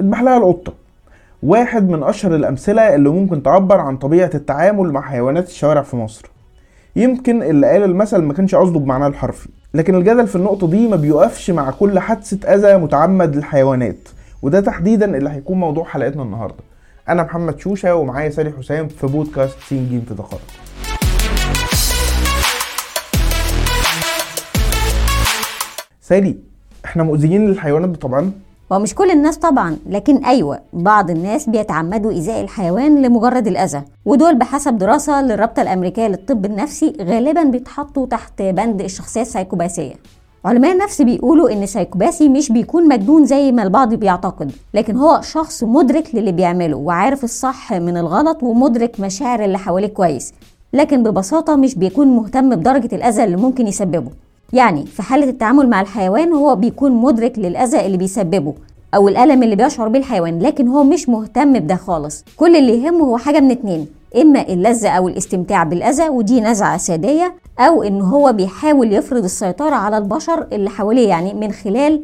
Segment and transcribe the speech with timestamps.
[0.00, 0.72] اذبح لها القطة.
[1.42, 6.30] واحد من أشهر الأمثلة اللي ممكن تعبر عن طبيعة التعامل مع حيوانات الشوارع في مصر.
[6.96, 10.96] يمكن اللي قال المثل ما كانش قصده بمعناه الحرفي لكن الجدل في النقطة دي ما
[10.96, 14.08] بيوقفش مع كل حادثة أذى متعمد للحيوانات
[14.42, 16.64] وده تحديدا اللي هيكون موضوع حلقتنا النهاردة.
[17.08, 20.40] أنا محمد شوشة ومعايا سالي حسام في بودكاست سين جيم في دقائق
[26.00, 26.36] سالي
[26.84, 28.32] إحنا مؤذيين للحيوانات بطبعا
[28.70, 34.78] ومش كل الناس طبعا لكن أيوه بعض الناس بيتعمدوا ايذاء الحيوان لمجرد الأذى ودول بحسب
[34.78, 39.94] دراسة للرابطة الأمريكية للطب النفسي غالبا بيتحطوا تحت بند الشخصيه السايكوباسية.
[40.44, 45.64] علماء النفس بيقولوا إن السايكوباسي مش بيكون مجنون زي ما البعض بيعتقد لكن هو شخص
[45.64, 50.32] مدرك للي بيعمله وعارف الصح من الغلط ومدرك مشاعر اللي حواليه كويس
[50.72, 54.10] لكن ببساطة مش بيكون مهتم بدرجة الأذى اللي ممكن يسببه.
[54.52, 58.54] يعني في حالة التعامل مع الحيوان هو بيكون مدرك للأذى اللي بيسببه
[58.94, 62.24] أو الألم اللي بيشعر بيه الحيوان لكن هو مش مهتم بده خالص.
[62.36, 63.86] كل اللي يهمه هو حاجة من اتنين
[64.22, 69.98] إما اللذة أو الاستمتاع بالأذى ودي نزعة سادية أو إن هو بيحاول يفرض السيطرة على
[69.98, 72.02] البشر اللي حواليه يعني من خلال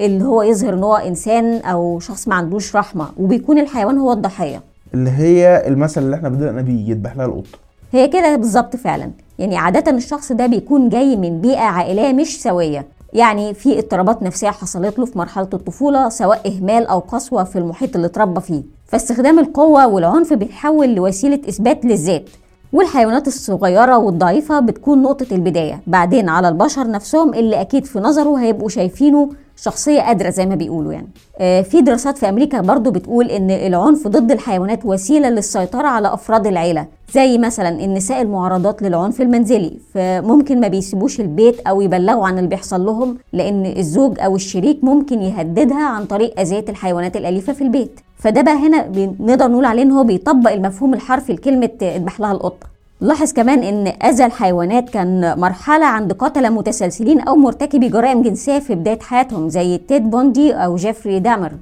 [0.00, 4.62] اللي هو يظهر إن هو إنسان أو شخص ما عندوش رحمة وبيكون الحيوان هو الضحية.
[4.94, 7.58] اللي هي المثل اللي إحنا بدأنا بيه يذبح لها القطة
[7.92, 9.10] هي كده بالظبط فعلا.
[9.38, 12.86] يعني عادة الشخص ده بيكون جاي من بيئة عائلية مش سوية.
[13.12, 17.94] يعني في اضطرابات نفسية حصلت له في مرحلة الطفولة سواء إهمال أو قسوة في المحيط
[17.96, 18.62] اللي اتربى فيه.
[18.86, 22.28] فاستخدام القوة والعنف بيتحول لوسيلة إثبات للذات.
[22.72, 25.80] والحيوانات الصغيرة والضعيفة بتكون نقطة البداية.
[25.86, 29.28] بعدين على البشر نفسهم اللي أكيد في نظره هيبقوا شايفينه
[29.62, 31.08] شخصية قادرة زي ما بيقولوا يعني.
[31.38, 36.46] آه في دراسات في أمريكا برضو بتقول إن العنف ضد الحيوانات وسيلة للسيطرة على أفراد
[36.46, 39.72] العيلة زي مثلا النساء المعرضات للعنف المنزلي.
[39.94, 45.22] فممكن ما بيسيبوش البيت أو يبلغوا عن اللي بيحصل لهم لأن الزوج أو الشريك ممكن
[45.22, 48.00] يهددها عن طريق أذية الحيوانات الأليفة في البيت.
[48.16, 48.88] فده بقى هنا
[49.20, 52.69] نقدر نقول عليه إن هو بيطبق المفهوم الحرفي لكلمة اذبح لها القطة.
[53.00, 58.74] لاحظ كمان إن أذى الحيوانات كان مرحلة عند قتلة متسلسلين أو مرتكبي جرائم جنسية في
[58.74, 61.52] بداية حياتهم زي تيد بوندي أو جيفري دامر.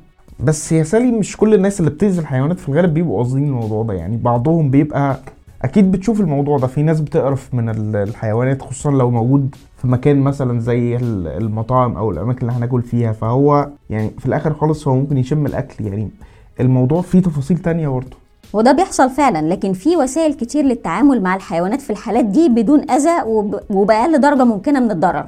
[0.40, 3.94] بس يا سالي مش كل الناس اللي بتأذي الحيوانات في الغالب بيبقوا قاصدين الموضوع ده.
[3.94, 5.16] يعني بعضهم بيبقى
[5.62, 6.66] أكيد بتشوف الموضوع ده.
[6.66, 12.40] في ناس بتقرف من الحيوانات خصوصا لو موجود في مكان مثلا زي المطاعم أو الأماكن
[12.40, 13.12] اللي هناكل فيها.
[13.12, 15.84] فهو يعني في الآخر خالص هو ممكن يشم الأكل.
[15.86, 16.08] يعني
[16.60, 18.16] الموضوع فيه تفاصيل تانية برضه.
[18.52, 23.22] وده بيحصل فعلا لكن في وسائل كتير للتعامل مع الحيوانات في الحالات دي بدون أذى
[23.26, 23.60] وب...
[23.70, 25.26] وبأقل درجة ممكنة من الضرر.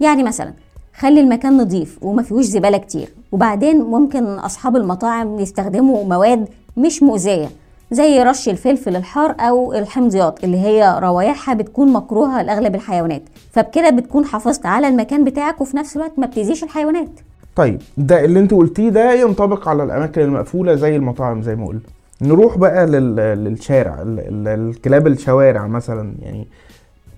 [0.00, 0.52] يعني مثلا
[0.98, 7.48] خلي المكان نظيف وما فيهوش زبالة كتير وبعدين ممكن أصحاب المطاعم يستخدموا مواد مش مؤذية
[7.90, 13.22] زي رش الفلفل الحار أو الحمضيات اللي هي روايحها بتكون مكروهة لأغلب الحيوانات.
[13.52, 17.08] فبكده بتكون حافظت على المكان بتاعك وفي نفس الوقت ما بتأذيش الحيوانات.
[17.56, 21.82] طيب ده اللي انت قلتيه ده ينطبق على الأماكن المقفولة زي المطاعم زي ما قلت
[22.22, 23.16] نروح بقى لل...
[23.16, 24.48] للشارع ال...
[24.48, 26.46] الكلاب الشوارع مثلا يعني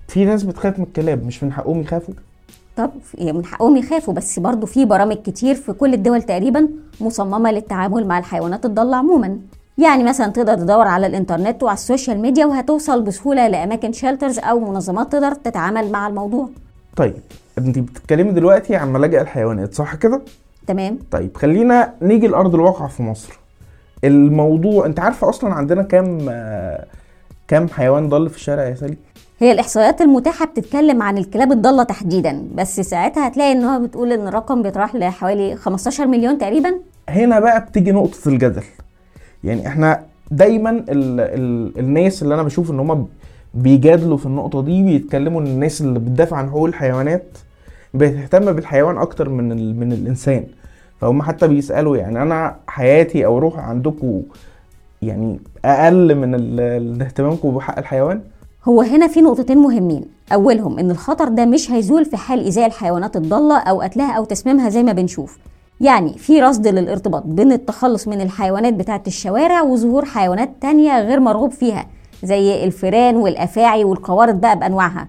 [0.07, 2.13] في ناس بتخاف من الكلاب مش من حقهم يخافوا؟
[2.77, 6.67] طب من حقهم يخافوا بس برضو في برامج كتير في كل الدول تقريبا
[7.01, 9.37] مصممة للتعامل مع الحيوانات الضالة عموما.
[9.77, 15.11] يعني مثلا تقدر تدور على الإنترنت وعلى السوشيال ميديا وهتوصل بسهولة لأماكن shelters أو منظمات
[15.11, 16.49] تقدر تتعامل مع الموضوع.
[16.95, 17.13] طيب
[17.57, 20.21] انت بتتكلمي دلوقتي عن ملاجئ الحيوانات صح كده؟
[20.67, 20.99] تمام.
[21.11, 23.39] طيب خلينا نيجي لأرض الواقع في مصر.
[24.03, 26.17] الموضوع انت عارفة أصلا عندنا كام
[27.47, 28.97] كام حيوان ضل في الشارع يا سالي؟
[29.39, 34.27] هي الإحصائيات المتاحة بتتكلم عن الكلاب الضالة تحديدا بس ساعتها هتلاقي إن هو بتقول إن
[34.27, 36.73] الرقم بيتراوح لحوالي 15 مليون تقريبا.
[37.09, 38.63] هنا بقى بتيجي نقطة الجدل.
[39.43, 43.07] يعني إحنا دايما ال ال الناس اللي أنا بشوف إن هم
[43.53, 47.23] بيجادلوا في النقطة دي بيتكلموا إن الناس اللي بتدافع عن حقوق الحيوانات
[47.93, 50.43] بتهتم بالحيوان أكتر من من الإنسان.
[51.01, 54.21] فهم حتى بيسألوا يعني أنا حياتي أو روحي عندكم
[55.01, 56.59] يعني أقل من
[57.01, 58.21] اهتمامكم بحق الحيوان؟
[58.65, 60.05] هو هنا في نقطتين مهمين.
[60.33, 64.69] أولهم إن الخطر ده مش هيزول في حال ايذاء الحيوانات الضالة أو قتلها أو تسميمها
[64.69, 65.37] زي ما بنشوف.
[65.81, 71.51] يعني في رصد للارتباط بين التخلص من الحيوانات بتاعة الشوارع وظهور حيوانات تانية غير مرغوب
[71.51, 71.85] فيها
[72.23, 75.07] زي الفيران والأفاعي والقوارض بقى بأنواعها.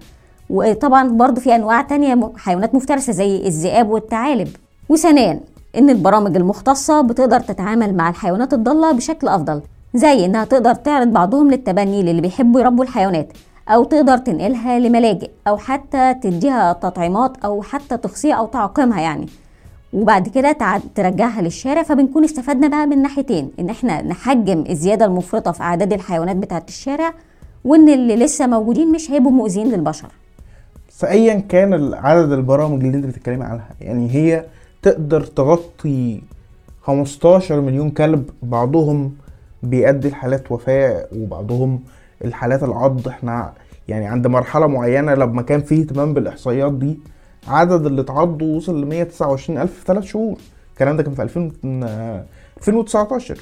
[0.49, 4.47] وطبعا برضو في أنواع تانية حيوانات مفترسة زي الذئاب والثعالب.
[4.89, 5.39] وثانيا
[5.77, 9.61] إن البرامج المختصة بتقدر تتعامل مع الحيوانات الضالة بشكل أفضل
[9.93, 13.27] زي إنها تقدر تعرض بعضهم للتبني للي بيحبوا يربوا الحيوانات
[13.69, 19.27] أو تقدر تنقلها لملاجئ أو حتى تديها تطعيمات أو حتى تخصية أو تعقيمها يعني.
[19.93, 20.57] وبعد كده
[20.95, 26.35] ترجعها للشارع فبنكون استفدنا بقى من ناحيتين إن إحنا نحجم الزيادة المفرطة في أعداد الحيوانات
[26.35, 27.13] بتاعة الشارع
[27.65, 30.07] وإن اللي لسه موجودين مش هيبقوا مؤذيين للبشر.
[30.89, 34.45] فايا كان عدد البرامج اللي أنت بتتكلمي عنها يعني هي
[34.81, 36.21] تقدر تغطي
[36.81, 39.11] 15 مليون كلب بعضهم
[39.63, 41.79] بيؤدي لحالات وفاة وبعضهم
[42.25, 43.07] الحالات العض.
[43.07, 43.53] إحنا
[43.87, 46.99] يعني عند مرحلة معينة لما كان فيه اهتمام بالإحصائيات دي
[47.47, 50.37] عدد اللي اتعضوا وصل ل 129 ألف في ثلاث شهور.
[50.73, 51.51] الكلام ده كان في 2000
[52.57, 53.37] 2019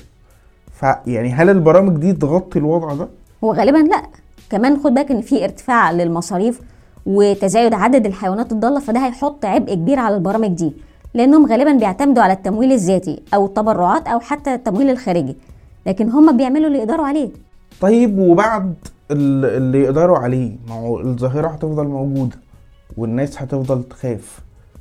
[0.72, 3.08] فيعني هل البرامج دي تغطي الوضع ده؟
[3.44, 4.04] هو غالبا لأ.
[4.50, 6.62] كمان خد بالك إن في ارتفاع للمصاريف
[7.06, 10.74] وتزايد عدد الحيوانات الضالة فده هيحط عبء كبير على البرامج دي.
[11.14, 15.36] لأنهم غالبا بيعتمدوا على التمويل الذاتي أو التبرعات أو حتى التمويل الخارجي
[15.86, 17.30] لكن هم بيعملوا اللي يقدروا عليه.
[17.82, 18.74] طيب وبعد
[19.12, 22.36] ال- اللي يقدروا عليه ما هو الظاهرة هتفضل موجودة
[22.98, 24.40] والناس هتفضل تخاف.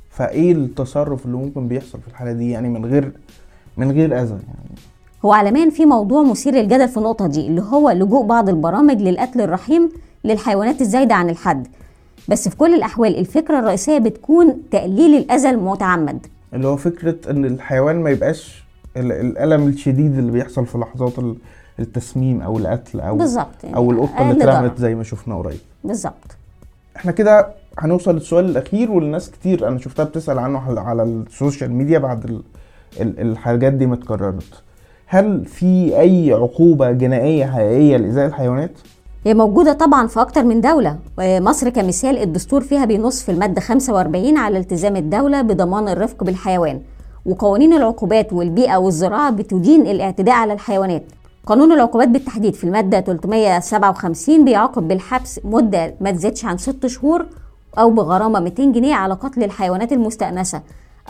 [0.09, 3.11] فإيه التصرف اللي ممكن بيحصل في الحالة دي؟ يعني من غير
[3.77, 4.75] من غير أذى يعني.
[5.25, 9.41] هو عالميا في موضوع مثير للجدل في النقطة دي اللي هو لجوء بعض البرامج للقتل
[9.41, 9.89] الرحيم
[10.23, 11.67] للحيوانات الزايدة عن الحد.
[12.29, 17.95] بس في كل الأحوال الفكرة الرئيسية بتكون تقليل الاذى المتعمد اللي هو فكرة إن الحيوان
[17.95, 18.63] ما يبقاش
[18.97, 21.35] ال- الألم الشديد اللي بيحصل في لحظات ال-
[21.79, 24.43] التسميم أو القتل أو بالظبط يعني أو القطة اللي.
[24.43, 25.59] اترمت زي ما شفنا قريب.
[25.83, 26.35] بالظبط.
[26.97, 27.47] إحنا كده
[27.79, 32.41] هنوصل للسؤال الأخير واللي ناس كتير أنا شفتها بتسأل عنه على- السوشيال ميديا بعد ال...
[33.01, 33.19] ال...
[33.19, 34.63] الحاجات دي ما اتكررت.
[35.05, 38.71] هل في أي عقوبة جنائية حقيقية لايذاء الحيوانات؟
[39.25, 44.37] هي موجودة طبعا في أكتر من دولة مصر كمثال الدستور فيها بينص في المادة 45
[44.37, 46.81] على التزام الدولة بضمان الرفق بالحيوان
[47.25, 51.03] وقوانين العقوبات والبيئة والزراعة بتدين الاعتداء على الحيوانات.
[51.45, 57.25] قانون العقوبات بالتحديد في المادة 357 بيعاقب بالحبس مدة ما تزيدش عن 6 شهور
[57.79, 60.61] أو بغرامة 200 جنيه على قتل الحيوانات المستأنسة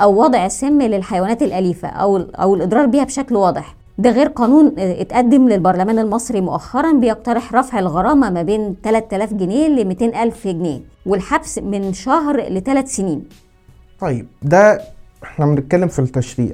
[0.01, 3.75] أو وضع سم للحيوانات الأليفة أو أو الإضرار بها بشكل واضح.
[3.99, 9.87] ده غير قانون اتقدم للبرلمان المصري مؤخرا بيقترح رفع الغرامة ما بين 3000 جنيه ل
[9.87, 13.23] 200 ألف جنيه والحبس من شهر لثلاث سنين.
[13.99, 14.81] طيب ده
[15.23, 16.51] إحنا بنتكلم في التشريع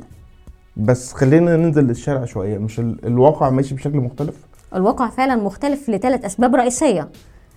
[0.78, 2.58] بس خلينا ننزل للشارع شوية.
[2.58, 3.06] مش ال...
[3.06, 4.36] الواقع ماشي بشكل مختلف؟
[4.76, 7.10] الواقع فعلا مختلف لثلاث أسباب رئيسية.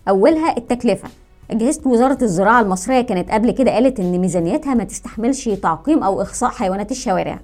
[0.09, 1.09] أولها التكلفة.
[1.51, 6.51] أجهزة وزارة الزراعة المصرية كانت قبل كده قالت إن ميزانيتها ما تستحملش تعقيم أو إخصاء
[6.51, 7.41] حيوانات الشوارع.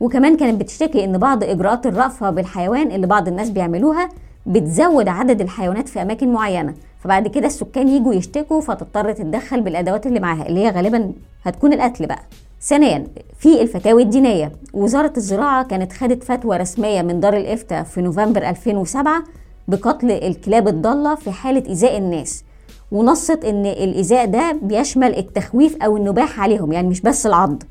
[0.00, 4.08] وكمان كانت بتشتكي إن بعض إجراءات الرأفة بالحيوان اللي بعض الناس بيعملوها
[4.46, 6.74] بتزود عدد الحيوانات في أماكن معينة.
[7.00, 11.12] فبعد كده السكان يجوا يشتكوا فتضطر تتدخل بالأدوات اللي معاها اللي هي غالبا
[11.42, 12.20] هتكون القتل بقى.
[12.62, 13.06] ثانيا
[13.38, 14.52] في الفتاوي الدينية.
[14.74, 19.22] وزارة الزراعة كانت خدت فتوى رسمية من دار الإفتاء في نوفمبر 2007
[19.68, 22.44] بقتل الكلاب الضالة في حالة إيذاء الناس.
[22.92, 27.62] ونصت إن الإيذاء ده بيشمل التخويف أو النباح عليهم يعني مش بس العض.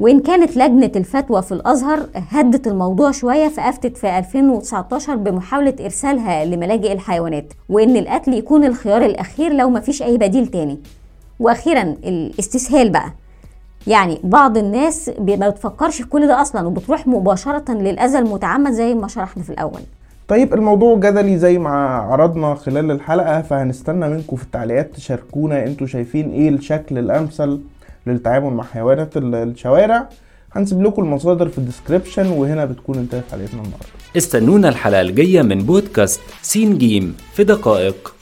[0.00, 6.92] وإن كانت لجنة الفتوى في الأزهر هدت الموضوع شوية فأفتت في 2019 بمحاولة إرسالها لملاجئ
[6.92, 10.78] الحيوانات وإن القتل يكون الخيار الأخير لو مفيش أي بديل تاني.
[11.40, 13.12] وأخيرا الاستسهال بقى.
[13.86, 19.08] يعني بعض الناس ما بتفكرش في كل ده أصلا وبتروح مباشرة للأذى المتعمد زي ما
[19.08, 19.80] شرحنا في الأول.
[20.28, 26.30] طيب الموضوع جدلي زي ما عرضنا خلال الحلقة فهنستنى منكم في التعليقات تشاركونا أنتوا شايفين
[26.30, 27.60] إيه الشكل الأمثل.
[28.06, 30.08] للتعامل مع حيوانات ال- الشوارع.
[30.52, 33.86] هنسيب لكم المصادر في ال description وهنا بتكون انتهت حلقتنا النهارده.
[34.16, 37.16] استنونا الحلقة الجاية من بودكاست سين جيم.
[37.32, 38.14] في دقائق.